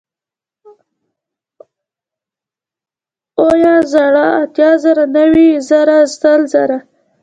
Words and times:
اويه 3.41 3.75
زره، 3.91 4.25
اتيا 4.41 4.71
زره 4.83 5.03
نوي 5.17 5.49
زره 5.69 5.97
سل 6.19 6.41
زره 6.53 6.77